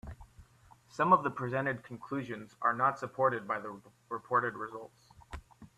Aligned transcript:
Some 0.89 1.13
of 1.13 1.21
the 1.23 1.29
presented 1.29 1.83
conclusions 1.83 2.55
are 2.63 2.73
not 2.73 2.97
supported 2.97 3.47
by 3.47 3.59
the 3.59 3.79
reported 4.09 4.55
results. 4.55 5.11